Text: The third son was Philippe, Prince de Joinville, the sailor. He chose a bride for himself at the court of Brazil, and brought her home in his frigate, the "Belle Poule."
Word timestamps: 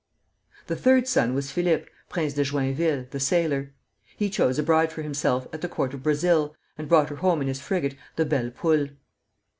The 0.65 0.75
third 0.75 1.07
son 1.07 1.35
was 1.35 1.51
Philippe, 1.51 1.85
Prince 2.09 2.33
de 2.33 2.43
Joinville, 2.43 3.07
the 3.11 3.19
sailor. 3.19 3.71
He 4.17 4.31
chose 4.31 4.57
a 4.57 4.63
bride 4.63 4.91
for 4.91 5.03
himself 5.03 5.47
at 5.53 5.61
the 5.61 5.69
court 5.69 5.93
of 5.93 6.01
Brazil, 6.01 6.55
and 6.75 6.89
brought 6.89 7.09
her 7.09 7.17
home 7.17 7.39
in 7.39 7.47
his 7.47 7.61
frigate, 7.61 7.95
the 8.15 8.25
"Belle 8.25 8.49
Poule." 8.49 8.87